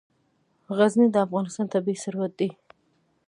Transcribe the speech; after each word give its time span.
غزني 0.77 1.07
د 1.11 1.15
افغانستان 1.25 1.65
طبعي 1.73 1.95
ثروت 2.03 2.31
دی. 2.39 2.49